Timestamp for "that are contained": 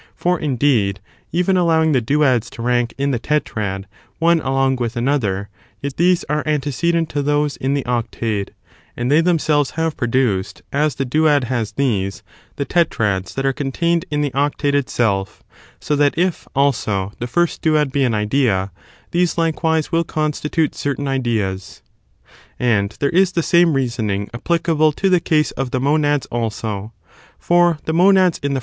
13.35-14.05